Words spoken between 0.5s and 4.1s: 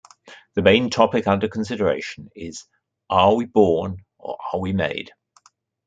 The main topic under consideration is: "Are we born